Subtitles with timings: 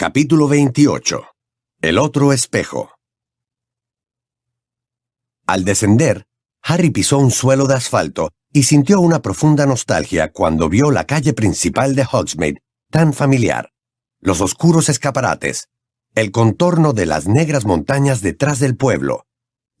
[0.00, 1.24] Capítulo 28.
[1.82, 2.92] El otro espejo.
[5.44, 6.24] Al descender,
[6.62, 11.32] Harry pisó un suelo de asfalto y sintió una profunda nostalgia cuando vio la calle
[11.32, 13.72] principal de Hogsmeade tan familiar.
[14.20, 15.66] Los oscuros escaparates,
[16.14, 19.26] el contorno de las negras montañas detrás del pueblo,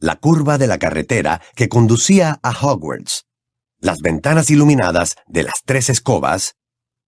[0.00, 3.26] la curva de la carretera que conducía a Hogwarts,
[3.78, 6.56] las ventanas iluminadas de las tres escobas,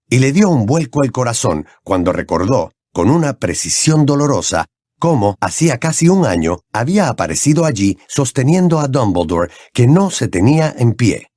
[0.09, 4.67] y le dio un vuelco el corazón cuando recordó, con una precisión dolorosa,
[4.99, 10.75] cómo hacía casi un año había aparecido allí sosteniendo a Dumbledore que no se tenía
[10.77, 11.29] en pie.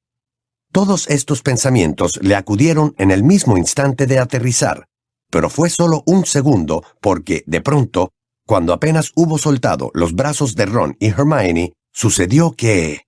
[0.72, 4.88] Todos estos pensamientos le acudieron en el mismo instante de aterrizar,
[5.30, 8.12] pero fue solo un segundo porque, de pronto,
[8.46, 13.06] cuando apenas hubo soltado los brazos de Ron y Hermione, sucedió que...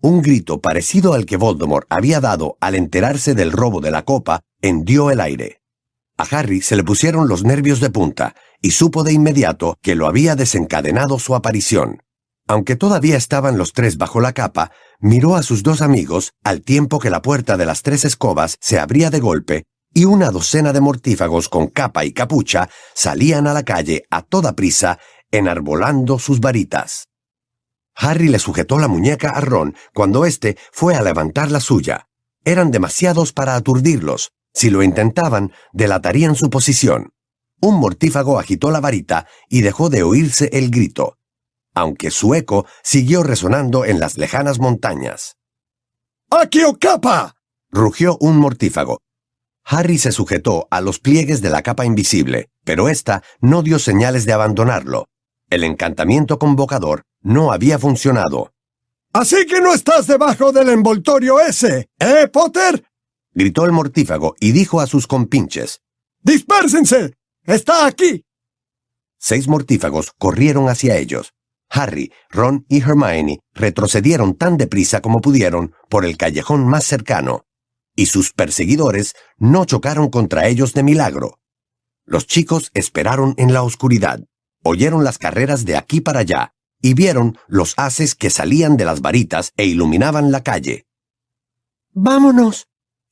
[0.00, 4.40] Un grito parecido al que Voldemort había dado al enterarse del robo de la copa
[4.60, 5.57] hendió el aire.
[6.18, 10.08] A Harry se le pusieron los nervios de punta y supo de inmediato que lo
[10.08, 12.02] había desencadenado su aparición.
[12.48, 16.98] Aunque todavía estaban los tres bajo la capa, miró a sus dos amigos al tiempo
[16.98, 20.80] que la puerta de las tres escobas se abría de golpe y una docena de
[20.80, 24.98] mortífagos con capa y capucha salían a la calle a toda prisa,
[25.30, 27.06] enarbolando sus varitas.
[27.94, 32.08] Harry le sujetó la muñeca a Ron cuando éste fue a levantar la suya.
[32.44, 34.32] Eran demasiados para aturdirlos.
[34.58, 37.12] Si lo intentaban, delatarían su posición.
[37.60, 41.18] Un mortífago agitó la varita y dejó de oírse el grito
[41.78, 45.36] aunque su eco siguió resonando en las lejanas montañas.
[46.30, 47.36] ¡Aquí capa!
[47.70, 48.98] rugió un mortífago.
[49.64, 54.24] Harry se sujetó a los pliegues de la capa invisible, pero ésta no dio señales
[54.24, 55.06] de abandonarlo.
[55.50, 58.52] El encantamiento convocador no había funcionado.
[59.12, 62.87] Así que no estás debajo del envoltorio ese, ¿eh, Potter?
[63.38, 65.80] Gritó el mortífago y dijo a sus compinches.
[66.22, 67.14] ¡Dispérsense!
[67.44, 68.24] ¡Está aquí!
[69.16, 71.32] Seis mortífagos corrieron hacia ellos.
[71.70, 77.44] Harry, Ron y Hermione retrocedieron tan deprisa como pudieron por el callejón más cercano,
[77.94, 81.38] y sus perseguidores no chocaron contra ellos de milagro.
[82.06, 84.20] Los chicos esperaron en la oscuridad,
[84.64, 89.00] oyeron las carreras de aquí para allá, y vieron los haces que salían de las
[89.00, 90.86] varitas e iluminaban la calle.
[91.92, 92.67] Vámonos,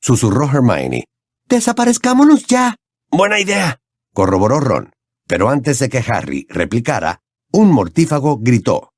[0.07, 1.03] susurró Hermione.
[1.49, 2.77] Desaparezcámonos ya.
[3.11, 3.81] Buena idea,
[4.13, 4.93] corroboró Ron.
[5.27, 7.19] Pero antes de que Harry replicara,
[7.51, 8.93] un mortífago gritó.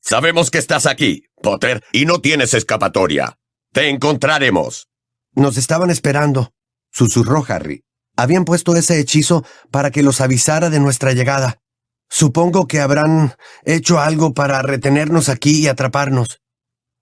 [0.00, 3.38] Sabemos que estás aquí, Potter, y no tienes escapatoria.
[3.72, 4.88] Te encontraremos.
[5.36, 6.50] Nos estaban esperando,
[6.90, 7.84] susurró Harry.
[8.16, 11.58] Habían puesto ese hechizo para que los avisara de nuestra llegada.
[12.08, 16.40] Supongo que habrán hecho algo para retenernos aquí y atraparnos.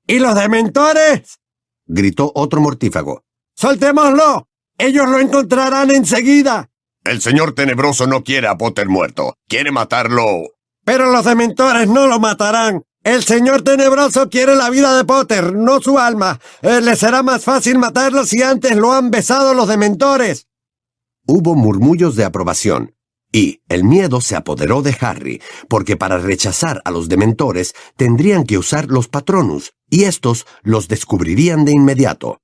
[0.07, 1.39] ¿Y los dementores?
[1.87, 3.23] gritó otro mortífago.
[3.59, 4.47] ¡Soltémoslo!
[4.79, 6.71] Ellos lo encontrarán enseguida.
[7.05, 9.35] El señor tenebroso no quiere a Potter muerto.
[9.49, 10.25] Quiere matarlo
[10.89, 12.83] pero los dementores no lo matarán.
[13.05, 16.41] El señor tenebroso quiere la vida de Potter, no su alma.
[16.63, 20.47] Eh, le será más fácil matarlo si antes lo han besado los dementores.
[21.27, 22.95] Hubo murmullos de aprobación,
[23.31, 28.57] y el miedo se apoderó de Harry, porque para rechazar a los dementores tendrían que
[28.57, 32.41] usar los patronus, y estos los descubrirían de inmediato.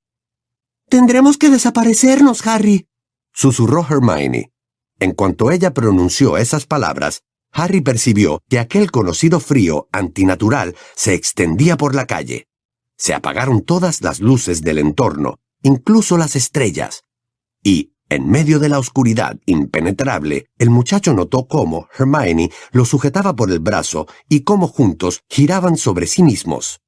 [0.89, 2.87] Tendremos que desaparecernos, Harry,
[3.33, 4.51] susurró Hermione.
[4.99, 11.75] En cuanto ella pronunció esas palabras, Harry percibió que aquel conocido frío antinatural se extendía
[11.75, 12.47] por la calle.
[12.97, 17.03] Se apagaron todas las luces del entorno, incluso las estrellas.
[17.63, 23.51] Y, en medio de la oscuridad impenetrable, el muchacho notó cómo Hermione lo sujetaba por
[23.51, 26.81] el brazo y cómo juntos giraban sobre sí mismos.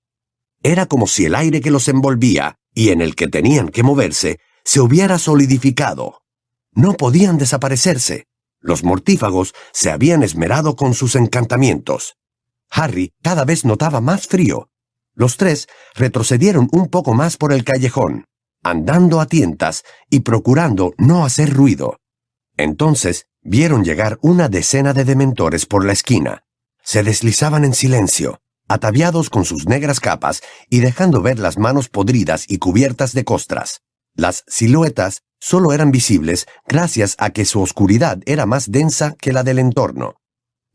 [0.63, 4.39] Era como si el aire que los envolvía, y en el que tenían que moverse,
[4.63, 6.21] se hubiera solidificado.
[6.73, 8.27] No podían desaparecerse.
[8.59, 12.17] Los mortífagos se habían esmerado con sus encantamientos.
[12.69, 14.69] Harry cada vez notaba más frío.
[15.15, 18.25] Los tres retrocedieron un poco más por el callejón,
[18.61, 21.97] andando a tientas y procurando no hacer ruido.
[22.57, 26.43] Entonces vieron llegar una decena de dementores por la esquina.
[26.83, 32.45] Se deslizaban en silencio, ataviados con sus negras capas y dejando ver las manos podridas
[32.47, 33.81] y cubiertas de costras.
[34.15, 39.43] Las siluetas solo eran visibles gracias a que su oscuridad era más densa que la
[39.43, 40.15] del entorno.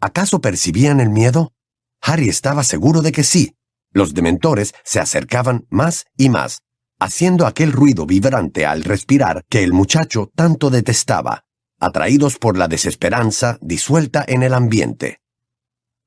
[0.01, 1.53] ¿Acaso percibían el miedo?
[2.01, 3.57] Harry estaba seguro de que sí.
[3.93, 6.63] Los dementores se acercaban más y más,
[6.99, 11.45] haciendo aquel ruido vibrante al respirar que el muchacho tanto detestaba,
[11.79, 15.21] atraídos por la desesperanza disuelta en el ambiente.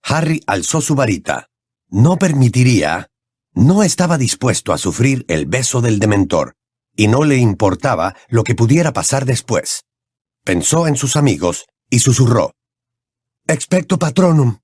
[0.04, 1.50] Harry alzó su varita.
[1.90, 3.08] No permitiría,
[3.54, 6.56] no estaba dispuesto a sufrir el beso del dementor,
[6.96, 9.84] y no le importaba lo que pudiera pasar después.
[10.44, 12.52] Pensó en sus amigos y susurró.
[13.48, 14.60] Expecto patronum.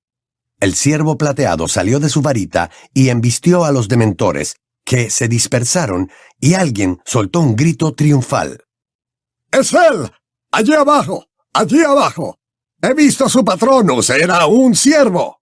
[0.60, 6.10] El ciervo plateado salió de su varita y embistió a los dementores, que se dispersaron
[6.40, 8.64] y alguien soltó un grito triunfal.
[9.50, 10.10] ¡Es él!
[10.50, 11.26] ¡Allí abajo!
[11.52, 12.38] ¡Allí abajo!
[12.80, 14.10] He visto a su patronus.
[14.10, 15.41] Era un ciervo.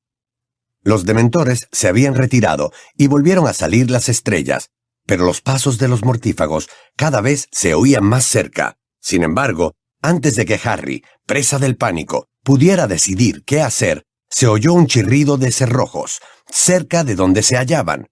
[0.83, 4.71] Los dementores se habían retirado y volvieron a salir las estrellas,
[5.07, 8.79] pero los pasos de los mortífagos cada vez se oían más cerca.
[9.01, 14.73] Sin embargo, antes de que Harry, presa del pánico, pudiera decidir qué hacer, se oyó
[14.73, 18.07] un chirrido de cerrojos, cerca de donde se hallaban.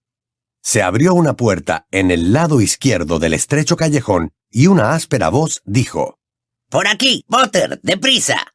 [0.62, 5.62] Se abrió una puerta en el lado izquierdo del estrecho callejón y una áspera voz
[5.64, 6.18] dijo,
[6.68, 8.52] Por aquí, Potter, deprisa.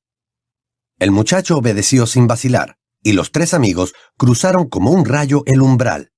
[0.99, 6.11] El muchacho obedeció sin vacilar, y los tres amigos cruzaron como un rayo el umbral.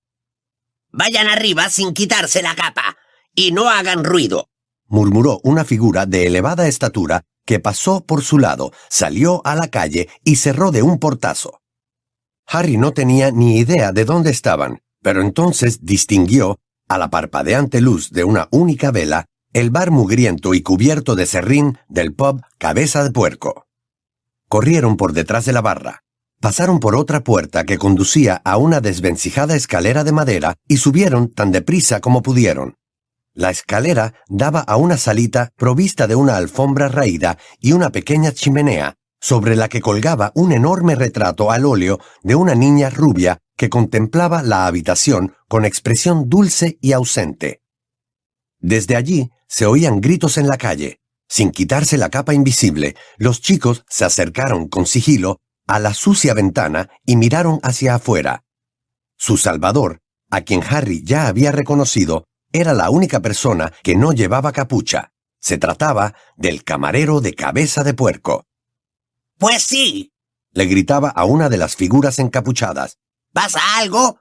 [0.91, 2.97] Vayan arriba sin quitarse la capa
[3.33, 4.49] y no hagan ruido.
[4.87, 10.09] murmuró una figura de elevada estatura que pasó por su lado, salió a la calle
[10.23, 11.61] y cerró de un portazo.
[12.47, 18.11] Harry no tenía ni idea de dónde estaban, pero entonces distinguió, a la parpadeante luz
[18.11, 23.11] de una única vela, el bar mugriento y cubierto de serrín del pub Cabeza de
[23.11, 23.67] Puerco.
[24.47, 26.04] Corrieron por detrás de la barra,
[26.45, 31.51] pasaron por otra puerta que conducía a una desvencijada escalera de madera y subieron tan
[31.51, 32.75] deprisa como pudieron.
[33.33, 38.93] La escalera daba a una salita provista de una alfombra raída y una pequeña chimenea,
[39.19, 44.43] sobre la que colgaba un enorme retrato al óleo de una niña rubia que contemplaba
[44.43, 47.63] la habitación con expresión dulce y ausente.
[48.59, 50.99] Desde allí se oían gritos en la calle.
[51.27, 56.89] Sin quitarse la capa invisible, los chicos se acercaron con sigilo a la sucia ventana
[57.05, 58.43] y miraron hacia afuera.
[59.17, 64.51] Su salvador, a quien Harry ya había reconocido, era la única persona que no llevaba
[64.51, 65.11] capucha.
[65.39, 68.45] Se trataba del camarero de cabeza de puerco.
[69.37, 70.11] Pues sí.
[70.51, 72.97] Le gritaba a una de las figuras encapuchadas.
[73.33, 74.19] ¿Pasa algo?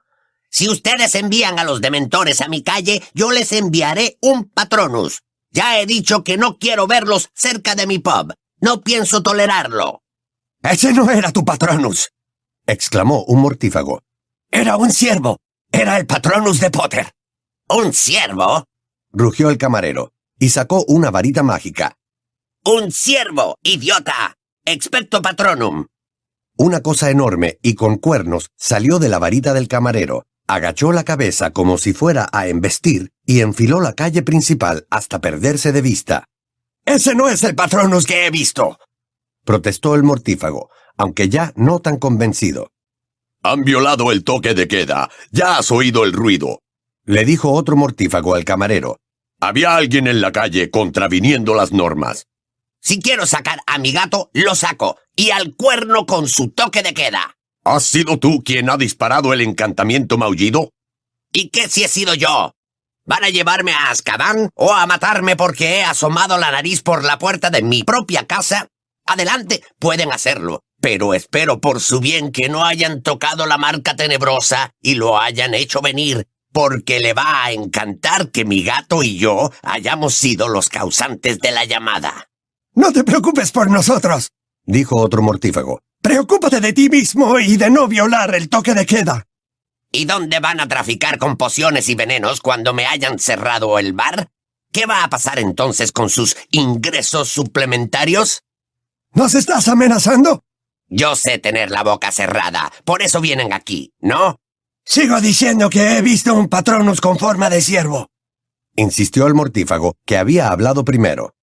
[0.49, 5.23] Si ustedes envían a los dementores a mi calle, yo les enviaré un patronus.
[5.51, 8.33] Ya he dicho que no quiero verlos cerca de mi pub.
[8.59, 10.04] No pienso tolerarlo.
[10.71, 12.09] Ese no era tu patronus.
[12.65, 14.01] exclamó un mortífago.
[14.49, 15.37] Era un ciervo.
[15.71, 17.11] Era el patronus de Potter.
[17.69, 18.65] ¿Un ciervo?
[19.11, 21.95] rugió el camarero, y sacó una varita mágica.
[22.65, 24.35] ¡Un ciervo, idiota!
[24.65, 25.85] Expecto patronum.
[26.57, 31.51] Una cosa enorme y con cuernos salió de la varita del camarero, agachó la cabeza
[31.51, 36.25] como si fuera a embestir y enfiló la calle principal hasta perderse de vista.
[36.85, 38.79] Ese no es el patronus que he visto.
[39.45, 42.71] Protestó el mortífago, aunque ya no tan convencido.
[43.43, 45.09] Han violado el toque de queda.
[45.31, 46.59] Ya has oído el ruido.
[47.05, 48.97] Le dijo otro mortífago al camarero.
[49.39, 52.25] Había alguien en la calle contraviniendo las normas.
[52.81, 54.97] Si quiero sacar a mi gato, lo saco.
[55.15, 57.35] Y al cuerno con su toque de queda.
[57.63, 60.71] ¿Has sido tú quien ha disparado el encantamiento maullido?
[61.31, 62.53] ¿Y qué si he sido yo?
[63.05, 67.19] ¿Van a llevarme a Azkaban o a matarme porque he asomado la nariz por la
[67.19, 68.69] puerta de mi propia casa?
[69.05, 74.71] Adelante, pueden hacerlo, pero espero por su bien que no hayan tocado la marca tenebrosa
[74.81, 79.51] y lo hayan hecho venir, porque le va a encantar que mi gato y yo
[79.61, 82.29] hayamos sido los causantes de la llamada.
[82.73, 84.31] No te preocupes por nosotros,
[84.63, 85.81] dijo otro mortífago.
[86.01, 89.23] Preocúpate de ti mismo y de no violar el toque de queda.
[89.91, 94.29] ¿Y dónde van a traficar con pociones y venenos cuando me hayan cerrado el bar?
[94.71, 98.41] ¿Qué va a pasar entonces con sus ingresos suplementarios?
[99.15, 100.43] ¿Nos estás amenazando?
[100.87, 104.35] Yo sé tener la boca cerrada, por eso vienen aquí, ¿no?
[104.83, 108.09] Sigo diciendo que he visto un patronus con forma de ciervo.
[108.75, 111.33] Insistió el mortífago, que había hablado primero.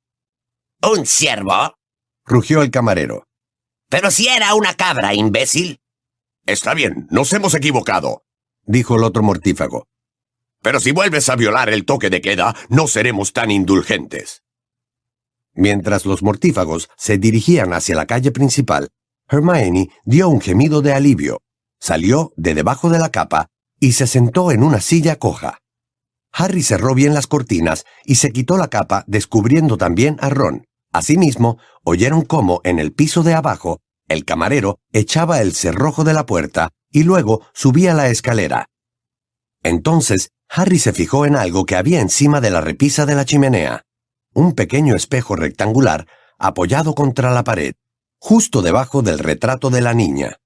[0.83, 1.75] ¿Un ciervo?
[2.27, 3.27] Rugió el camarero.
[3.89, 5.81] Pero si era una cabra, imbécil.
[6.45, 8.23] Está bien, nos hemos equivocado,
[8.65, 9.89] dijo el otro mortífago.
[10.61, 14.42] Pero si vuelves a violar el toque de queda, no seremos tan indulgentes.
[15.55, 18.89] Mientras los mortífagos se dirigían hacia la calle principal,
[19.29, 21.41] Hermione dio un gemido de alivio,
[21.79, 25.59] salió de debajo de la capa y se sentó en una silla coja.
[26.33, 30.65] Harry cerró bien las cortinas y se quitó la capa descubriendo también a Ron.
[30.93, 36.27] Asimismo, oyeron cómo en el piso de abajo el camarero echaba el cerrojo de la
[36.27, 38.67] puerta y luego subía la escalera.
[39.63, 43.83] Entonces, Harry se fijó en algo que había encima de la repisa de la chimenea.
[44.35, 46.07] Un pequeño espejo rectangular
[46.39, 47.75] apoyado contra la pared,
[48.19, 50.39] justo debajo del retrato de la niña.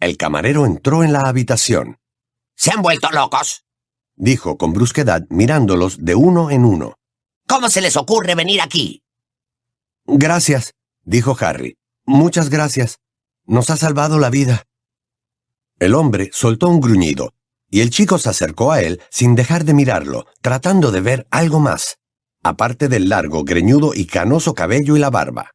[0.00, 1.98] El camarero entró en la habitación.
[2.56, 3.64] ¿Se han vuelto locos?
[4.16, 6.98] dijo con brusquedad mirándolos de uno en uno.
[7.46, 9.02] ¿Cómo se les ocurre venir aquí?
[10.06, 11.76] Gracias, dijo Harry.
[12.04, 12.98] Muchas gracias.
[13.44, 14.64] Nos ha salvado la vida.
[15.78, 17.32] El hombre soltó un gruñido,
[17.68, 21.60] y el chico se acercó a él sin dejar de mirarlo, tratando de ver algo
[21.60, 21.98] más,
[22.44, 25.50] aparte del largo, greñudo y canoso cabello y la barba.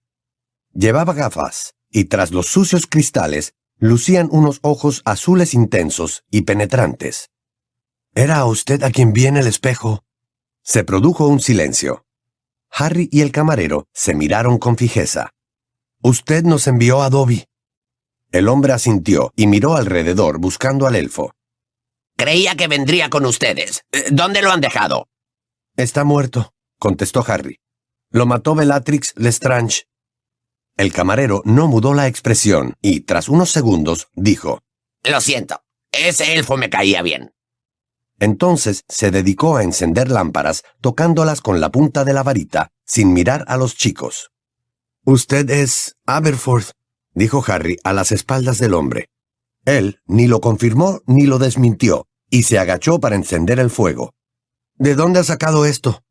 [0.74, 7.30] Llevaba gafas, y tras los sucios cristales lucían unos ojos azules intensos y penetrantes.
[8.14, 10.04] ¿Era a usted a quien viene el espejo?
[10.64, 12.06] Se produjo un silencio.
[12.72, 15.32] Harry y el camarero se miraron con fijeza.
[16.02, 17.46] Usted nos envió a Dobby.
[18.32, 21.32] El hombre asintió y miró alrededor buscando al elfo.
[22.16, 23.84] Creía que vendría con ustedes.
[23.92, 25.08] Eh, ¿Dónde lo han dejado?
[25.78, 27.60] Está muerto, contestó Harry.
[28.10, 29.84] Lo mató Bellatrix Lestrange.
[30.78, 34.62] El camarero no mudó la expresión y, tras unos segundos, dijo,
[35.04, 37.34] Lo siento, ese elfo me caía bien.
[38.20, 43.46] Entonces se dedicó a encender lámparas, tocándolas con la punta de la varita, sin mirar
[43.48, 44.32] a los chicos.
[45.06, 46.72] Usted es Aberforth,
[47.14, 49.10] dijo Harry a las espaldas del hombre.
[49.66, 54.14] Él ni lo confirmó ni lo desmintió, y se agachó para encender el fuego.
[54.76, 56.04] ¿De dónde ha sacado esto?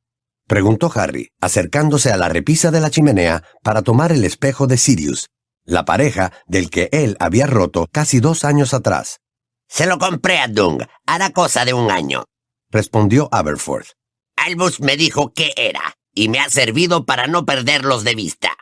[0.48, 5.28] Preguntó Harry, acercándose a la repisa de la chimenea para tomar el espejo de Sirius,
[5.64, 9.20] la pareja del que él había roto casi dos años atrás.
[9.68, 12.24] Se lo compré a Dung, hará cosa de un año,
[12.70, 13.90] respondió Aberforth.
[14.36, 18.56] Albus me dijo qué era, y me ha servido para no perderlos de vista.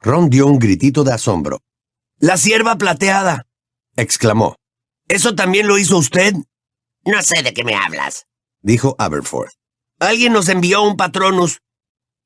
[0.00, 1.60] Ron dio un gritito de asombro.
[2.18, 3.46] La sierva plateada,
[3.96, 4.56] exclamó.
[5.06, 6.34] ¿Eso también lo hizo usted?
[7.04, 8.26] No sé de qué me hablas,
[8.60, 9.57] dijo Aberforth.
[10.00, 11.60] Alguien nos envió un patronus.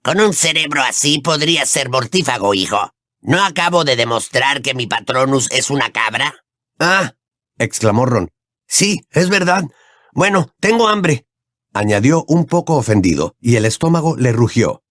[0.03, 2.91] Con un cerebro así podría ser mortífago, hijo.
[3.23, 6.35] ¿No acabo de demostrar que mi patronus es una cabra?
[6.79, 7.15] Ah,
[7.57, 8.31] exclamó Ron.
[8.67, 9.65] Sí, es verdad.
[10.13, 11.27] Bueno, tengo hambre.
[11.73, 14.83] Añadió un poco ofendido, y el estómago le rugió.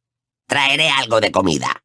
[0.47, 1.83] Traeré algo de comida,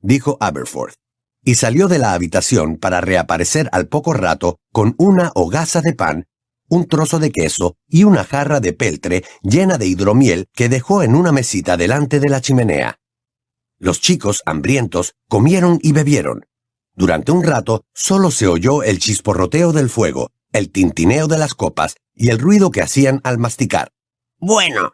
[0.00, 0.96] dijo Aberforth,
[1.42, 6.26] y salió de la habitación para reaparecer al poco rato con una hogaza de pan
[6.68, 11.14] un trozo de queso y una jarra de peltre llena de hidromiel que dejó en
[11.14, 12.98] una mesita delante de la chimenea.
[13.78, 16.46] Los chicos, hambrientos, comieron y bebieron.
[16.94, 21.96] Durante un rato solo se oyó el chisporroteo del fuego, el tintineo de las copas
[22.14, 23.92] y el ruido que hacían al masticar.
[24.38, 24.92] Bueno,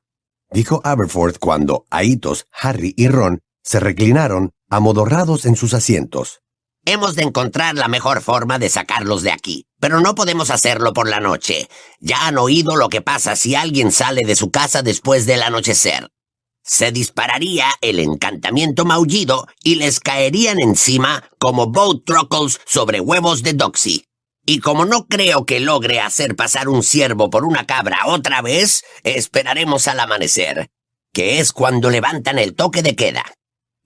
[0.51, 6.43] dijo Aberforth cuando Aitos, Harry y Ron se reclinaron, amodorrados en sus asientos.
[6.85, 11.09] Hemos de encontrar la mejor forma de sacarlos de aquí, pero no podemos hacerlo por
[11.09, 11.69] la noche.
[12.01, 16.11] Ya han oído lo que pasa si alguien sale de su casa después del anochecer.
[16.65, 23.53] Se dispararía el encantamiento maullido y les caerían encima como boat truckles sobre huevos de
[23.53, 24.05] Doxy.
[24.45, 28.85] Y como no creo que logre hacer pasar un ciervo por una cabra otra vez,
[29.05, 30.69] esperaremos al amanecer,
[31.13, 33.25] que es cuando levantan el toque de queda.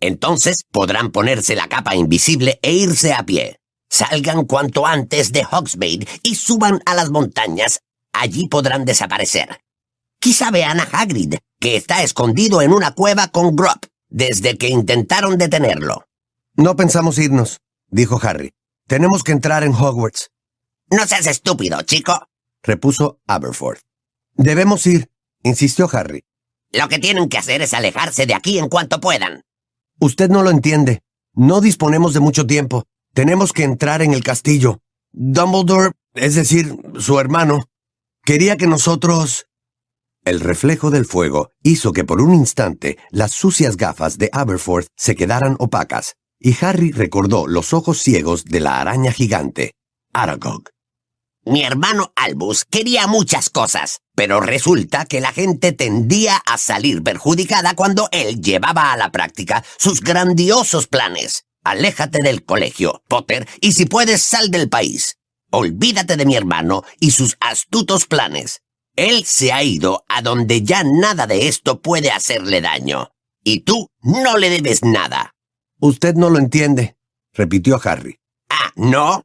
[0.00, 3.58] Entonces podrán ponerse la capa invisible e irse a pie.
[3.88, 7.80] Salgan cuanto antes de Hogsmeade y suban a las montañas.
[8.12, 9.60] Allí podrán desaparecer.
[10.20, 15.38] Quizá vean a Hagrid, que está escondido en una cueva con Grop, desde que intentaron
[15.38, 16.06] detenerlo.
[16.54, 18.52] No pensamos irnos, dijo Harry.
[18.86, 20.30] Tenemos que entrar en Hogwarts.
[20.90, 22.28] No seas estúpido, chico,
[22.62, 23.80] repuso Aberforth.
[24.34, 25.10] Debemos ir,
[25.42, 26.24] insistió Harry.
[26.72, 29.42] Lo que tienen que hacer es alejarse de aquí en cuanto puedan.
[29.98, 31.02] Usted no lo entiende.
[31.34, 32.84] No disponemos de mucho tiempo.
[33.14, 34.80] Tenemos que entrar en el castillo.
[35.12, 37.64] Dumbledore, es decir, su hermano,
[38.24, 39.46] quería que nosotros...
[40.24, 45.14] El reflejo del fuego hizo que por un instante las sucias gafas de Aberforth se
[45.14, 49.72] quedaran opacas, y Harry recordó los ojos ciegos de la araña gigante,
[50.12, 50.64] Aragog.
[51.46, 57.76] Mi hermano Albus quería muchas cosas, pero resulta que la gente tendía a salir perjudicada
[57.76, 61.44] cuando él llevaba a la práctica sus grandiosos planes.
[61.62, 65.18] Aléjate del colegio, Potter, y si puedes sal del país.
[65.52, 68.62] Olvídate de mi hermano y sus astutos planes.
[68.96, 73.10] Él se ha ido a donde ya nada de esto puede hacerle daño.
[73.44, 75.32] Y tú no le debes nada.
[75.78, 76.96] Usted no lo entiende,
[77.32, 78.18] repitió Harry.
[78.48, 79.22] Ah, ¿no?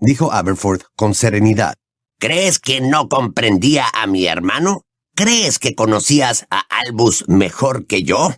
[0.00, 1.74] Dijo Aberforth con serenidad.
[2.18, 4.82] ¿Crees que no comprendía a mi hermano?
[5.14, 8.34] ¿Crees que conocías a Albus mejor que yo?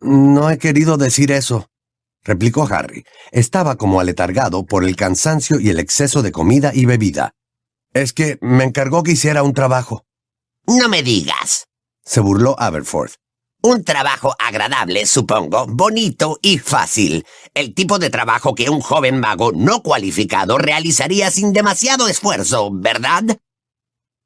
[0.00, 1.68] No he querido decir eso,
[2.22, 3.04] replicó Harry.
[3.32, 7.34] Estaba como aletargado por el cansancio y el exceso de comida y bebida.
[7.92, 10.04] Es que me encargó que hiciera un trabajo.
[10.66, 11.66] No me digas,
[12.04, 13.14] se burló Aberforth.
[13.62, 17.26] Un trabajo agradable, supongo, bonito y fácil.
[17.52, 23.38] El tipo de trabajo que un joven mago no cualificado realizaría sin demasiado esfuerzo, ¿verdad?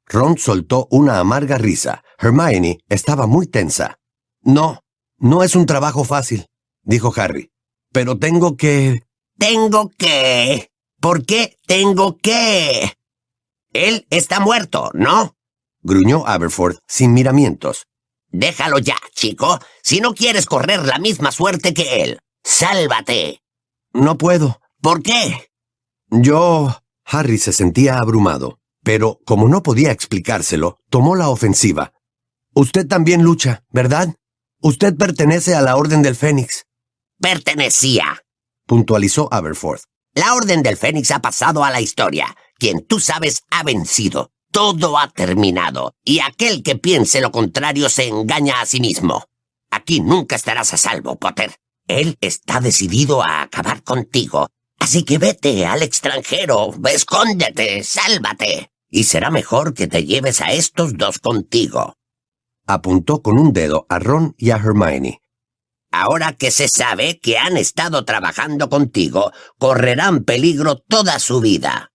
[0.07, 2.03] Ron soltó una amarga risa.
[2.17, 3.99] Hermione estaba muy tensa.
[4.41, 4.79] No,
[5.17, 6.45] no es un trabajo fácil,
[6.83, 7.51] dijo Harry.
[7.91, 9.01] pero tengo que...
[9.37, 10.69] Tengo que...
[11.01, 12.93] ¿Por qué tengo que?
[13.73, 15.35] Él está muerto, ¿no?
[15.81, 17.85] gruñó Aberforth sin miramientos.
[18.37, 19.59] Déjalo ya, chico.
[19.81, 23.41] Si no quieres correr la misma suerte que él, sálvate.
[23.93, 24.59] No puedo.
[24.81, 25.49] ¿Por qué?
[26.09, 26.81] Yo...
[27.05, 31.93] Harry se sentía abrumado, pero como no podía explicárselo, tomó la ofensiva.
[32.53, 34.15] Usted también lucha, ¿verdad?
[34.61, 36.65] Usted pertenece a la Orden del Fénix.
[37.21, 38.23] Pertenecía.
[38.65, 39.83] Puntualizó Aberforth.
[40.13, 42.35] La Orden del Fénix ha pasado a la historia.
[42.57, 44.31] Quien tú sabes ha vencido.
[44.55, 45.95] Todo ha terminado.
[46.05, 49.25] Y aquel que piense lo contrario se engaña a sí mismo.
[49.69, 51.57] Aquí nunca estarás a salvo, Potter.
[51.89, 54.47] Él está decidido a acabar contigo.
[54.79, 58.71] Así que vete al extranjero, escóndete, sálvate.
[58.89, 61.97] Y será mejor que te lleves a estos dos contigo.
[62.65, 65.19] Apuntó con un dedo a Ron y a Hermione.
[65.91, 71.91] Ahora que se sabe que han estado trabajando contigo, correrán peligro toda su vida.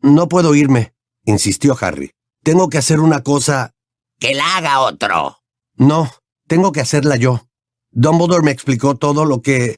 [0.00, 0.92] No puedo irme,
[1.24, 2.10] insistió Harry.
[2.42, 3.72] Tengo que hacer una cosa...
[4.18, 5.38] Que la haga otro.
[5.76, 6.10] No,
[6.46, 7.46] tengo que hacerla yo.
[7.90, 9.76] Dumbledore me explicó todo lo que...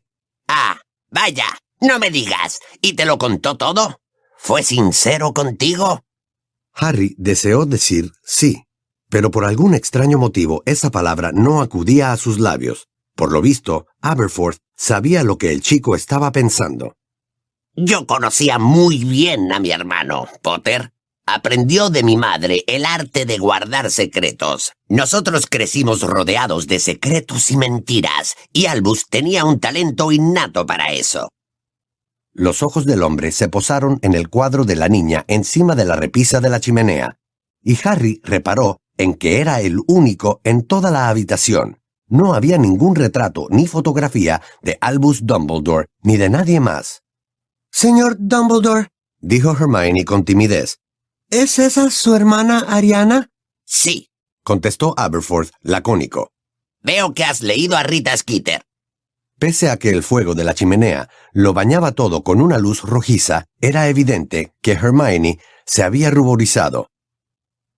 [0.49, 0.81] Ah,
[1.11, 1.47] vaya,
[1.81, 2.61] no me digas.
[2.81, 4.01] ¿Y te lo contó todo?
[4.37, 6.05] ¿Fue sincero contigo?
[6.75, 8.65] Harry deseó decir sí,
[9.09, 12.89] pero por algún extraño motivo esa palabra no acudía a sus labios.
[13.15, 16.97] Por lo visto, Aberforth sabía lo que el chico estaba pensando.
[17.75, 20.93] Yo conocía muy bien a mi hermano, Potter.
[21.27, 24.73] Aprendió de mi madre el arte de guardar secretos.
[24.89, 31.29] Nosotros crecimos rodeados de secretos y mentiras, y Albus tenía un talento innato para eso.
[32.33, 35.95] Los ojos del hombre se posaron en el cuadro de la niña encima de la
[35.95, 37.19] repisa de la chimenea,
[37.63, 41.79] y Harry reparó en que era el único en toda la habitación.
[42.09, 47.03] No había ningún retrato ni fotografía de Albus Dumbledore ni de nadie más.
[47.71, 48.89] Señor Dumbledore,
[49.21, 50.82] dijo Hermione con timidez.
[51.33, 53.31] ¿Es esa su hermana Ariana?
[53.65, 54.11] Sí,
[54.45, 56.31] contestó Aberforth lacónico.
[56.83, 58.61] Veo que has leído a Rita Skeeter.
[59.39, 63.47] Pese a que el fuego de la chimenea lo bañaba todo con una luz rojiza,
[63.63, 66.89] era evidente que Hermione se había ruborizado.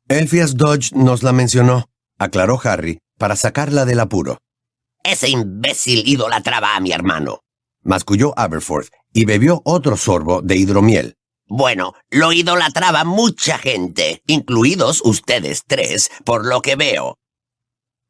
[0.08, 1.88] Elphias Dodge nos la mencionó,
[2.18, 4.38] aclaró Harry, para sacarla del apuro.
[5.04, 7.38] Ese imbécil idolatraba a mi hermano.
[7.84, 11.14] Masculló Aberforth y bebió otro sorbo de hidromiel.
[11.46, 17.18] Bueno, lo idolatraba mucha gente, incluidos ustedes tres, por lo que veo.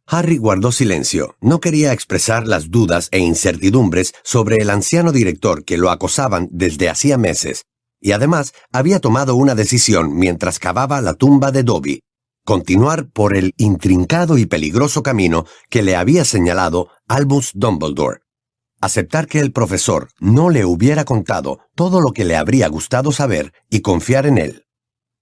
[0.06, 1.36] Harry guardó silencio.
[1.40, 6.88] No quería expresar las dudas e incertidumbres sobre el anciano director que lo acosaban desde
[6.88, 7.64] hacía meses,
[8.00, 12.00] y además había tomado una decisión mientras cavaba la tumba de Dobby,
[12.44, 18.23] continuar por el intrincado y peligroso camino que le había señalado Albus Dumbledore.
[18.84, 23.54] Aceptar que el profesor no le hubiera contado todo lo que le habría gustado saber
[23.70, 24.66] y confiar en él.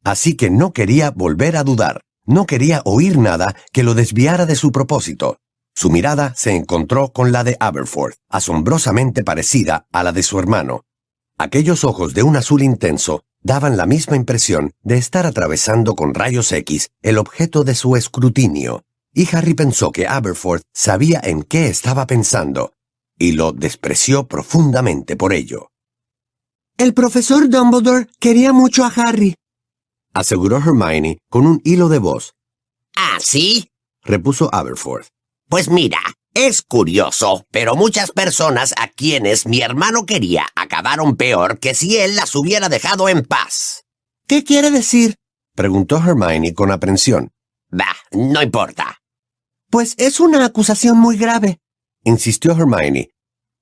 [0.02, 4.56] Así que no quería volver a dudar, no quería oír nada que lo desviara de
[4.56, 5.38] su propósito.
[5.76, 10.84] Su mirada se encontró con la de Aberforth, asombrosamente parecida a la de su hermano.
[11.38, 16.50] Aquellos ojos de un azul intenso daban la misma impresión de estar atravesando con rayos
[16.50, 18.82] X el objeto de su escrutinio,
[19.14, 22.72] y Harry pensó que Aberforth sabía en qué estaba pensando,
[23.18, 25.70] y lo despreció profundamente por ello.
[26.78, 29.34] El profesor Dumbledore quería mucho a Harry,
[30.14, 32.34] aseguró Hermione con un hilo de voz.
[32.96, 33.70] ¿Ah, sí?
[34.02, 35.08] repuso Aberforth.
[35.48, 36.00] Pues mira,
[36.34, 42.16] es curioso, pero muchas personas a quienes mi hermano quería acabaron peor que si él
[42.16, 43.84] las hubiera dejado en paz.
[44.26, 45.16] ¿Qué quiere decir?
[45.54, 47.30] preguntó Hermione con aprensión.
[47.70, 48.98] Bah, no importa.
[49.70, 51.58] Pues es una acusación muy grave,
[52.04, 53.10] insistió Hermione.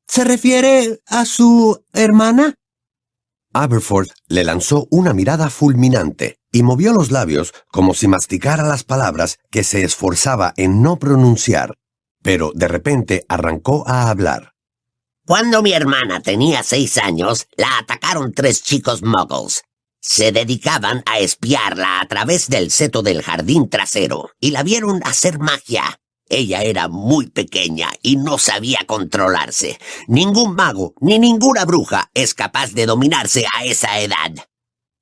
[0.06, 2.54] ¿Se refiere a su hermana?
[3.52, 9.38] Aberforth le lanzó una mirada fulminante y movió los labios como si masticara las palabras
[9.50, 11.74] que se esforzaba en no pronunciar
[12.22, 14.52] pero de repente arrancó a hablar.
[15.26, 19.62] Cuando mi hermana tenía seis años, la atacaron tres chicos muggles.
[20.02, 25.38] Se dedicaban a espiarla a través del seto del jardín trasero y la vieron hacer
[25.38, 26.00] magia.
[26.30, 29.78] Ella era muy pequeña y no sabía controlarse.
[30.06, 34.32] Ningún mago ni ninguna bruja es capaz de dominarse a esa edad.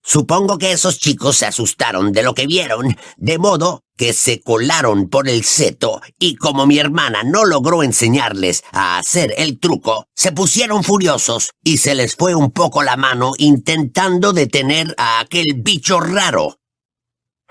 [0.03, 5.11] Supongo que esos chicos se asustaron de lo que vieron, de modo que se colaron
[5.11, 10.33] por el seto y como mi hermana no logró enseñarles a hacer el truco, se
[10.33, 16.01] pusieron furiosos y se les fue un poco la mano intentando detener a aquel bicho
[16.01, 16.57] raro.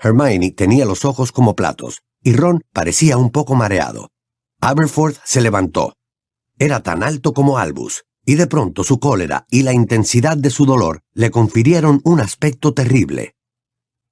[0.00, 4.10] Hermione tenía los ojos como platos y Ron parecía un poco mareado.
[4.60, 5.94] Aberforth se levantó.
[6.58, 10.66] Era tan alto como Albus y de pronto su cólera y la intensidad de su
[10.66, 13.34] dolor le confirieron un aspecto terrible.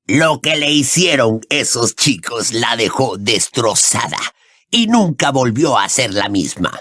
[0.06, 4.18] Lo que le hicieron esos chicos la dejó destrozada
[4.70, 6.80] y nunca volvió a ser la misma.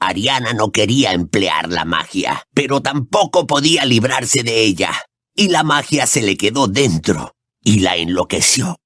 [0.00, 4.92] Ariana no quería emplear la magia, pero tampoco podía librarse de ella,
[5.34, 8.76] y la magia se le quedó dentro y la enloqueció.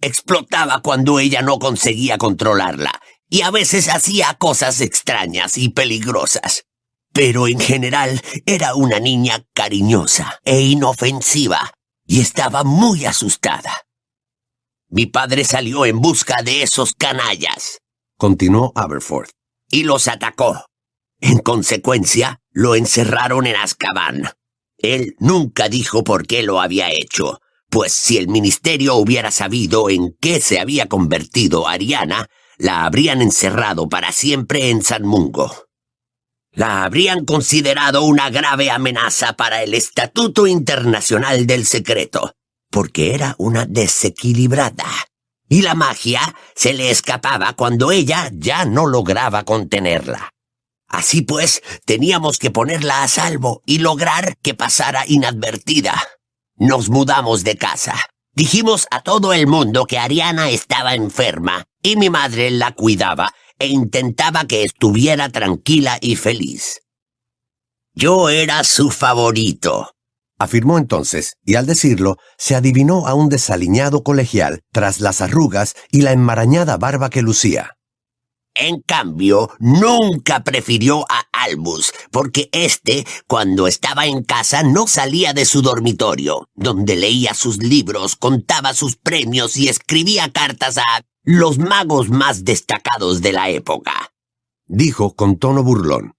[0.00, 6.64] Explotaba cuando ella no conseguía controlarla, y a veces hacía cosas extrañas y peligrosas.
[7.12, 11.72] Pero en general era una niña cariñosa e inofensiva,
[12.06, 13.72] y estaba muy asustada.
[14.88, 17.78] Mi padre salió en busca de esos canallas,
[18.16, 19.30] continuó Aberforth,
[19.68, 20.64] y los atacó.
[21.20, 24.32] En consecuencia, lo encerraron en Azkaban.
[24.78, 30.16] Él nunca dijo por qué lo había hecho, pues si el ministerio hubiera sabido en
[30.20, 32.28] qué se había convertido Ariana,
[32.58, 35.50] la habrían encerrado para siempre en San Mungo.
[36.52, 42.34] La habrían considerado una grave amenaza para el Estatuto Internacional del Secreto,
[42.70, 44.86] porque era una desequilibrada.
[45.48, 46.20] Y la magia
[46.54, 50.30] se le escapaba cuando ella ya no lograba contenerla.
[50.88, 56.02] Así pues, teníamos que ponerla a salvo y lograr que pasara inadvertida.
[56.62, 57.94] Nos mudamos de casa.
[58.34, 63.68] Dijimos a todo el mundo que Ariana estaba enferma y mi madre la cuidaba e
[63.68, 66.82] intentaba que estuviera tranquila y feliz.
[67.94, 69.92] Yo era su favorito,
[70.38, 76.02] afirmó entonces, y al decirlo, se adivinó a un desaliñado colegial tras las arrugas y
[76.02, 77.78] la enmarañada barba que lucía.
[78.62, 85.46] En cambio, nunca prefirió a Albus, porque éste, cuando estaba en casa, no salía de
[85.46, 92.10] su dormitorio, donde leía sus libros, contaba sus premios y escribía cartas a los magos
[92.10, 94.12] más destacados de la época.
[94.66, 96.12] Dijo con tono burlón.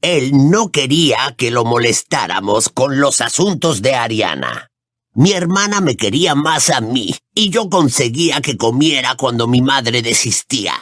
[0.00, 4.70] Él no quería que lo molestáramos con los asuntos de Ariana.
[5.14, 10.00] Mi hermana me quería más a mí, y yo conseguía que comiera cuando mi madre
[10.00, 10.72] desistía.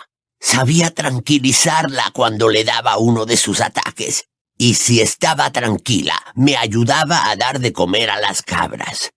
[0.40, 4.24] Sabía tranquilizarla cuando le daba uno de sus ataques,
[4.56, 9.10] y si estaba tranquila, me ayudaba a dar de comer a las cabras.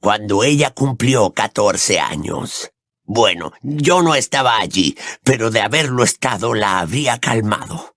[0.00, 2.70] Cuando ella cumplió catorce años.
[3.04, 7.94] Bueno, yo no estaba allí, pero de haberlo estado la habría calmado.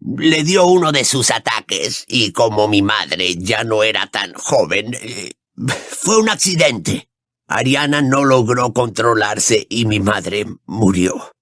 [0.00, 4.94] Le dio uno de sus ataques y como mi madre ya no era tan joven,
[4.94, 5.32] eh,
[5.90, 7.08] fue un accidente.
[7.46, 11.32] Ariana no logró controlarse y mi madre murió.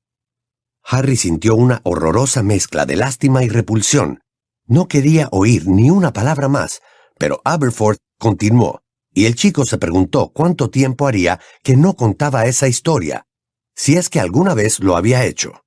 [0.89, 4.21] Harry sintió una horrorosa mezcla de lástima y repulsión.
[4.67, 6.81] No quería oír ni una palabra más,
[7.19, 12.69] pero Aberforth continuó, y el chico se preguntó cuánto tiempo haría que no contaba esa
[12.69, 13.27] historia,
[13.75, 15.63] si es que alguna vez lo había hecho.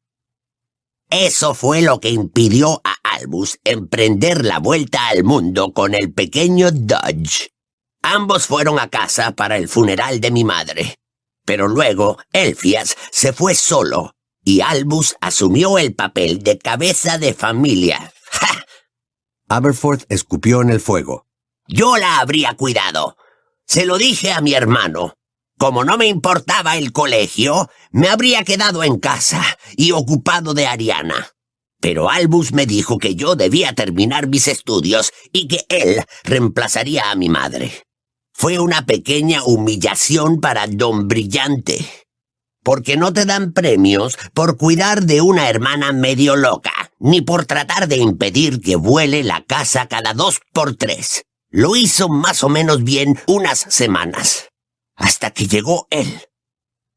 [1.10, 6.72] Eso fue lo que impidió a Albus emprender la vuelta al mundo con el pequeño
[6.72, 7.50] Dodge.
[8.02, 10.96] Ambos fueron a casa para el funeral de mi madre.
[11.46, 18.14] Pero luego Elfias se fue solo y Albus asumió el papel de cabeza de familia.
[18.32, 18.66] ¡Ja!
[19.48, 21.26] Aberforth escupió en el fuego.
[21.68, 23.18] Yo la habría cuidado.
[23.66, 25.14] Se lo dije a mi hermano,
[25.60, 29.44] como no me importaba el colegio, me habría quedado en casa
[29.76, 31.28] y ocupado de Ariana.
[31.82, 37.16] Pero Albus me dijo que yo debía terminar mis estudios y que él reemplazaría a
[37.16, 37.84] mi madre.
[38.34, 41.86] Fue una pequeña humillación para Don Brillante.
[42.70, 47.88] Porque no te dan premios por cuidar de una hermana medio loca, ni por tratar
[47.88, 51.24] de impedir que vuele la casa cada dos por tres.
[51.50, 54.50] Lo hizo más o menos bien unas semanas
[54.96, 56.22] hasta que llegó él.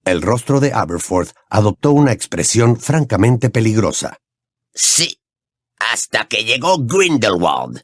[0.05, 4.19] El rostro de Aberforth adoptó una expresión francamente peligrosa.
[4.75, 5.21] Sí,
[5.79, 7.81] hasta que llegó Grindelwald.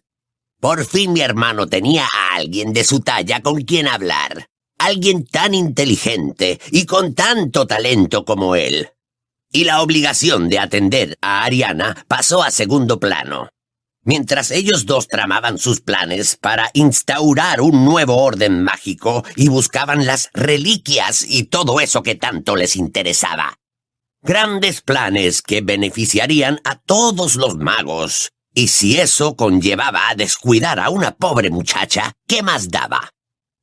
[0.60, 4.50] Por fin mi hermano tenía a alguien de su talla con quien hablar.
[4.78, 8.90] Alguien tan inteligente y con tanto talento como él.
[9.50, 13.48] Y la obligación de atender a Ariana pasó a segundo plano.
[14.04, 20.30] Mientras ellos dos tramaban sus planes para instaurar un nuevo orden mágico y buscaban las
[20.32, 23.58] reliquias y todo eso que tanto les interesaba.
[24.22, 28.30] Grandes planes que beneficiarían a todos los magos.
[28.54, 33.10] Y si eso conllevaba a descuidar a una pobre muchacha, ¿qué más daba?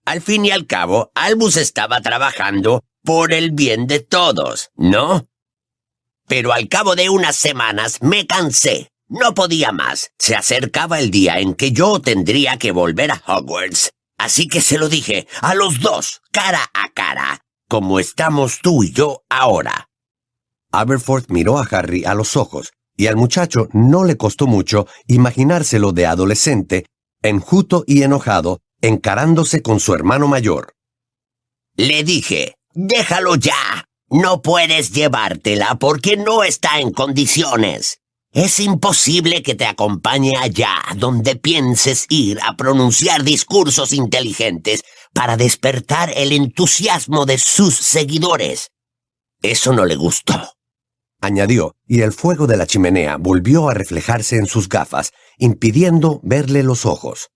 [0.05, 5.27] Al fin y al cabo, Albus estaba trabajando por el bien de todos, ¿no?
[6.27, 10.11] Pero al cabo de unas semanas me cansé no podía más.
[10.17, 13.91] Se acercaba el día en que yo tendría que volver a Hogwarts.
[14.17, 18.91] Así que se lo dije a los dos, cara a cara, como estamos tú y
[18.91, 19.89] yo ahora.
[20.71, 25.91] Aberforth miró a Harry a los ojos, y al muchacho no le costó mucho imaginárselo
[25.91, 26.85] de adolescente,
[27.21, 30.75] enjuto y enojado, encarándose con su hermano mayor.
[31.75, 33.85] Le dije, déjalo ya.
[34.09, 37.99] No puedes llevártela porque no está en condiciones.
[38.31, 44.83] Es imposible que te acompañe allá donde pienses ir a pronunciar discursos inteligentes
[45.13, 48.71] para despertar el entusiasmo de sus seguidores.
[49.41, 50.55] Eso no le gustó.
[51.21, 56.61] Añadió, y el fuego de la chimenea volvió a reflejarse en sus gafas, impidiendo verle
[56.61, 57.29] los ojos.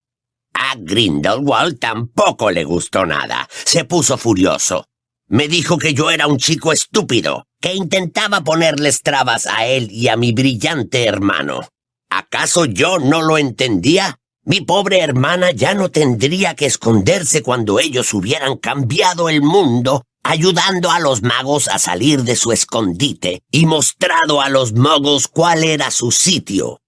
[0.53, 3.47] A Grindelwald tampoco le gustó nada.
[3.65, 4.85] Se puso furioso.
[5.27, 10.07] Me dijo que yo era un chico estúpido, que intentaba ponerles trabas a él y
[10.07, 11.61] a mi brillante hermano.
[12.09, 14.19] ¿Acaso yo no lo entendía?
[14.43, 20.89] Mi pobre hermana ya no tendría que esconderse cuando ellos hubieran cambiado el mundo, ayudando
[20.89, 25.91] a los magos a salir de su escondite y mostrado a los magos cuál era
[25.91, 26.81] su sitio.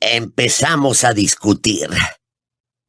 [0.00, 1.88] Empezamos a discutir.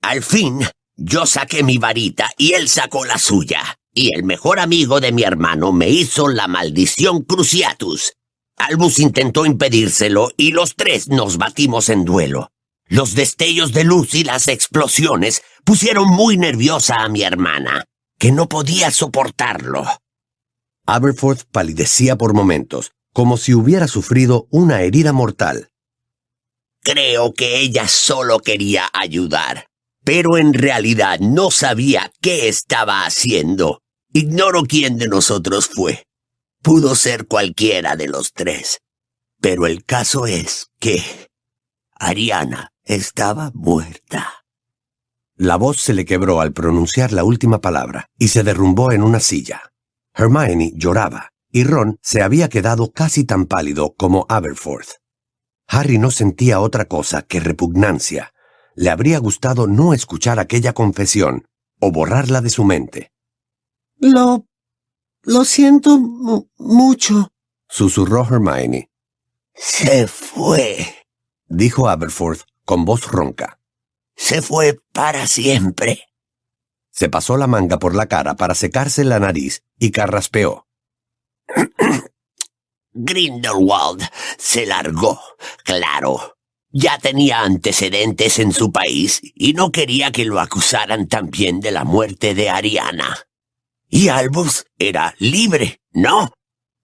[0.05, 0.59] Al fin,
[0.95, 5.23] yo saqué mi varita y él sacó la suya y el mejor amigo de mi
[5.23, 8.13] hermano me hizo la maldición Cruciatus.
[8.55, 12.51] Albus intentó impedírselo y los tres nos batimos en duelo.
[12.87, 17.85] Los destellos de luz y las explosiones pusieron muy nerviosa a mi hermana,
[18.19, 19.85] que no podía soportarlo.
[20.85, 25.69] Aberforth palidecía por momentos, como si hubiera sufrido una herida mortal.
[26.83, 29.65] Creo que ella solo quería ayudar,
[30.05, 33.81] pero en realidad no sabía qué estaba haciendo.
[34.13, 36.05] Ignoro quién de nosotros fue.
[36.61, 38.79] Pudo ser cualquiera de los tres.
[39.41, 41.03] Pero el caso es que
[41.95, 44.45] Ariana estaba muerta.
[45.35, 49.19] La voz se le quebró al pronunciar la última palabra y se derrumbó en una
[49.19, 49.73] silla.
[50.13, 54.99] Hermione lloraba y Ron se había quedado casi tan pálido como Aberforth.
[55.67, 58.34] Harry no sentía otra cosa que repugnancia.
[58.75, 61.47] Le habría gustado no escuchar aquella confesión
[61.79, 63.11] o borrarla de su mente.
[63.97, 64.45] Lo...
[65.23, 65.97] lo siento
[66.57, 67.31] mucho,
[67.67, 68.89] susurró Hermione.
[69.53, 70.85] Se fue,
[71.47, 73.59] dijo Aberforth con voz ronca.
[74.15, 76.03] Se fue para siempre.
[76.91, 80.67] Se pasó la manga por la cara para secarse la nariz y carraspeó.
[82.93, 84.03] Grindelwald
[84.37, 85.19] se largó,
[85.63, 86.34] claro.
[86.77, 91.85] Ya tenía antecedentes en su país y no quería que lo acusaran también de la
[91.85, 93.17] muerte de Ariana.
[93.89, 96.33] Y Albus era libre, ¿no?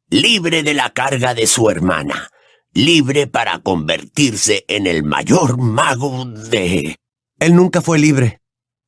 [0.10, 2.30] Libre de la carga de su hermana.
[2.72, 6.96] Libre para convertirse en el mayor mago de...
[7.38, 8.40] Él nunca fue libre.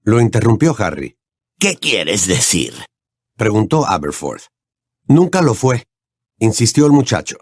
[0.03, 1.17] Lo interrumpió Harry.
[1.59, 2.73] ¿Qué quieres decir?
[3.35, 4.43] Preguntó Aberforth.
[5.05, 5.83] Nunca lo fue,
[6.39, 7.39] insistió el muchacho.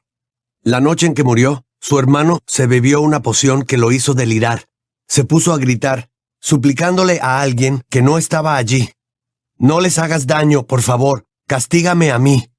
[0.63, 4.65] La noche en que murió, su hermano se bebió una poción que lo hizo delirar.
[5.07, 8.91] Se puso a gritar, suplicándole a alguien que no estaba allí.
[9.57, 11.25] No les hagas daño, por favor.
[11.47, 12.51] Castígame a mí.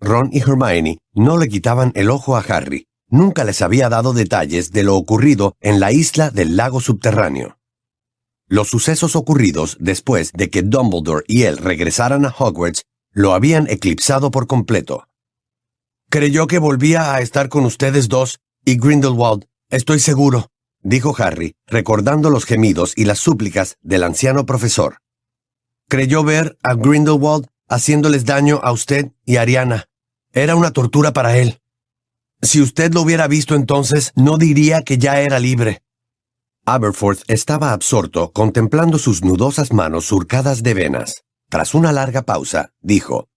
[0.00, 2.86] Ron y Hermione no le quitaban el ojo a Harry.
[3.08, 7.58] Nunca les había dado detalles de lo ocurrido en la isla del lago subterráneo.
[8.48, 14.30] Los sucesos ocurridos después de que Dumbledore y él regresaran a Hogwarts lo habían eclipsado
[14.30, 15.08] por completo.
[16.10, 22.30] Creyó que volvía a estar con ustedes dos y Grindelwald, estoy seguro, dijo Harry, recordando
[22.30, 24.98] los gemidos y las súplicas del anciano profesor
[25.88, 29.84] creyó ver a Grindelwald haciéndoles daño a usted y a Ariana.
[30.32, 31.60] Era una tortura para él.
[32.42, 35.82] Si usted lo hubiera visto entonces, no diría que ya era libre.
[36.66, 41.24] Aberforth estaba absorto contemplando sus nudosas manos surcadas de venas.
[41.48, 43.28] Tras una larga pausa, dijo,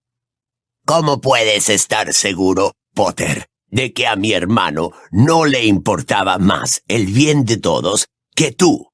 [0.89, 7.05] ¿Cómo puedes estar seguro, Potter, de que a mi hermano no le importaba más el
[7.05, 8.89] bien de todos que tú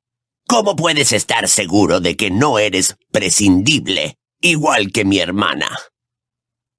[0.46, 5.70] ¿Cómo puedes estar seguro de que no eres prescindible, igual que mi hermana?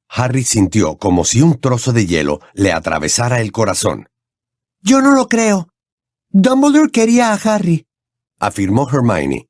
[0.09, 4.11] Harry sintió como si un trozo de hielo le atravesara el corazón.
[4.83, 5.71] Yo no lo creo.
[6.29, 7.87] Dumbledore quería a Harry,
[8.39, 9.49] afirmó Hermione.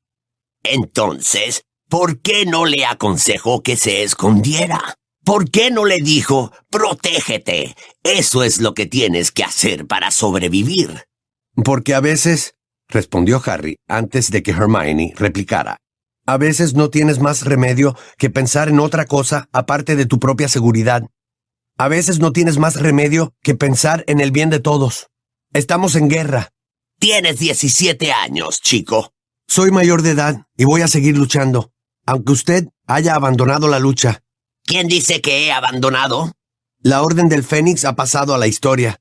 [0.63, 4.95] Entonces, ¿por qué no le aconsejó que se escondiera?
[5.27, 7.75] ¿Por qué no le dijo, protégete?
[8.01, 11.03] Eso es lo que tienes que hacer para sobrevivir.
[11.65, 12.55] Porque a veces
[12.87, 15.79] respondió Harry antes de que Hermione replicara.
[16.25, 20.47] A veces no tienes más remedio que pensar en otra cosa aparte de tu propia
[20.47, 21.03] seguridad.
[21.77, 25.09] A veces no tienes más remedio que pensar en el bien de todos.
[25.51, 26.53] Estamos en guerra.
[27.01, 29.11] Tienes 17 años, chico.
[29.45, 31.73] Soy mayor de edad y voy a seguir luchando,
[32.05, 34.23] aunque usted haya abandonado la lucha.
[34.67, 36.33] ¿Quién dice que he abandonado?
[36.81, 38.99] La Orden del Fénix ha pasado a la historia.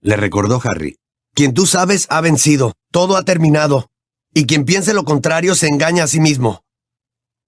[0.00, 0.94] le recordó Harry.
[1.34, 3.90] Quien tú sabes ha vencido, todo ha terminado,
[4.32, 6.62] y quien piense lo contrario se engaña a sí mismo.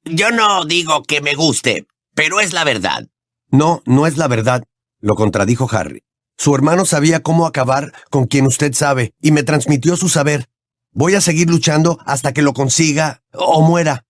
[0.02, 3.06] Yo no digo que me guste, pero es la verdad.
[3.52, 4.64] No, no es la verdad,
[4.98, 6.02] lo contradijo Harry.
[6.36, 10.48] Su hermano sabía cómo acabar con quien usted sabe, y me transmitió su saber.
[10.90, 14.06] Voy a seguir luchando hasta que lo consiga o muera.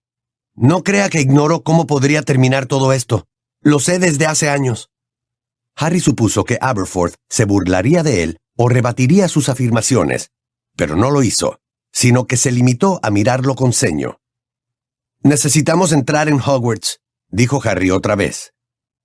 [0.54, 3.26] No crea que ignoro cómo podría terminar todo esto.
[3.62, 4.90] Lo sé desde hace años.
[5.76, 10.30] Harry supuso que Aberforth se burlaría de él o rebatiría sus afirmaciones,
[10.76, 11.60] pero no lo hizo,
[11.92, 14.18] sino que se limitó a mirarlo con ceño.
[15.22, 18.54] Necesitamos entrar en Hogwarts, dijo Harry otra vez.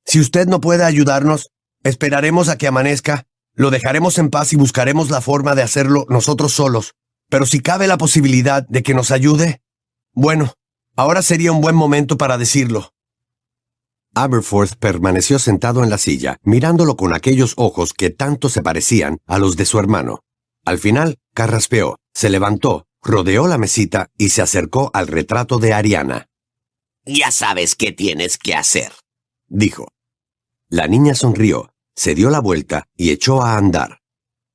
[0.06, 1.52] Si usted no puede ayudarnos,
[1.84, 6.54] esperaremos a que amanezca, lo dejaremos en paz y buscaremos la forma de hacerlo nosotros
[6.54, 6.94] solos.
[7.30, 9.62] Pero si cabe la posibilidad de que nos ayude,
[10.14, 10.54] bueno,
[10.96, 12.95] ahora sería un buen momento para decirlo.
[14.16, 19.38] Aberforth permaneció sentado en la silla, mirándolo con aquellos ojos que tanto se parecían a
[19.40, 20.22] los de su hermano.
[20.64, 26.28] Al final, carraspeó, se levantó, rodeó la mesita y se acercó al retrato de Ariana.
[27.06, 28.94] Ya sabes qué tienes que hacer,
[29.48, 29.90] dijo.
[30.70, 34.00] La niña sonrió, se dio la vuelta y echó a andar.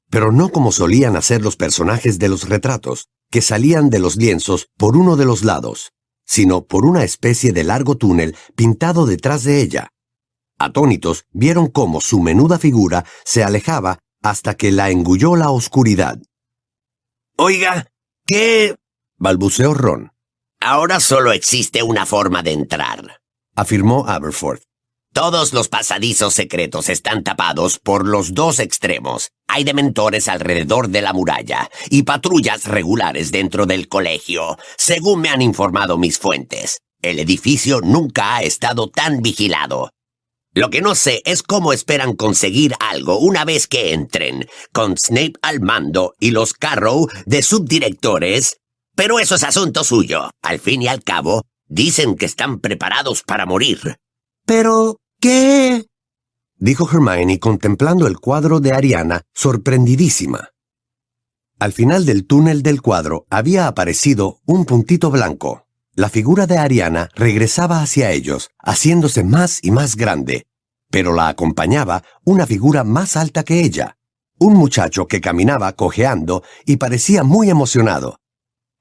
[0.08, 4.68] Pero no como solían hacer los personajes de los retratos, que salían de los lienzos
[4.76, 5.92] por uno de los lados,
[6.30, 9.88] sino por una especie de largo túnel pintado detrás de ella.
[10.60, 16.20] Atónitos vieron cómo su menuda figura se alejaba hasta que la engulló la oscuridad.
[17.36, 17.88] Oiga,
[18.26, 18.76] ¿qué?
[19.16, 20.12] balbuceó Ron.
[20.60, 23.20] Ahora solo existe una forma de entrar,
[23.56, 24.62] afirmó Aberforth.
[25.12, 29.30] Todos los pasadizos secretos están tapados por los dos extremos.
[29.48, 35.42] Hay dementores alrededor de la muralla y patrullas regulares dentro del colegio, según me han
[35.42, 36.78] informado mis fuentes.
[37.02, 39.90] El edificio nunca ha estado tan vigilado.
[40.54, 45.34] Lo que no sé es cómo esperan conseguir algo una vez que entren, con Snape
[45.42, 48.58] al mando y los Carrow de subdirectores.
[48.94, 50.30] Pero eso es asunto suyo.
[50.42, 53.96] Al fin y al cabo, dicen que están preparados para morir.
[54.50, 55.86] Pero, ¿qué?
[56.56, 60.48] dijo Hermione contemplando el cuadro de Ariana, sorprendidísima.
[61.60, 65.68] Al final del túnel del cuadro había aparecido un puntito blanco.
[65.94, 70.48] La figura de Ariana regresaba hacia ellos, haciéndose más y más grande,
[70.90, 73.98] pero la acompañaba una figura más alta que ella,
[74.40, 78.18] un muchacho que caminaba cojeando y parecía muy emocionado.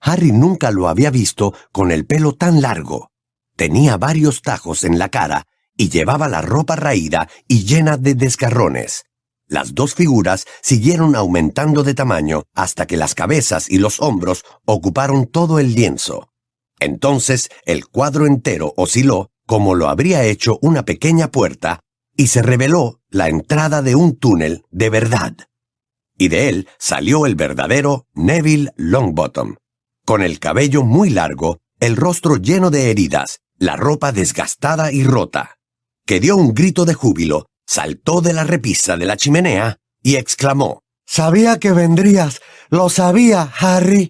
[0.02, 3.12] Harry nunca lo había visto con el pelo tan largo.
[3.56, 5.46] Tenía varios tajos en la cara
[5.80, 9.06] y llevaba la ropa raída y llena de desgarrones.
[9.48, 15.26] Las dos figuras siguieron aumentando de tamaño hasta que las cabezas y los hombros ocuparon
[15.26, 16.34] todo el lienzo.
[16.82, 21.80] Entonces el cuadro entero osciló como lo habría hecho una pequeña puerta
[22.15, 25.34] y se reveló la entrada de un túnel de verdad.
[26.18, 29.56] Y de él salió el verdadero Neville Longbottom,
[30.06, 35.59] con el cabello muy largo, el rostro lleno de heridas, la ropa desgastada y rota
[36.10, 40.82] que dio un grito de júbilo, saltó de la repisa de la chimenea y exclamó
[41.06, 42.39] Sabía que vendrías.
[42.72, 44.10] Lo sabía, Harry.